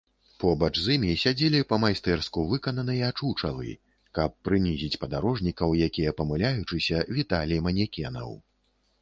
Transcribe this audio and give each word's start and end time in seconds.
Побач 0.43 0.69
з 0.83 0.95
імі 0.99 1.11
сядзелі 1.23 1.59
па-майстэрску 1.73 2.45
выкананыя 2.53 3.09
чучалы, 3.19 3.69
каб 4.19 4.35
прынізіць 4.49 4.99
падарожнікаў, 5.05 5.77
якія 5.91 6.17
памыляючыся 6.23 7.05
віталі 7.21 7.63
манекенаў. 7.69 8.37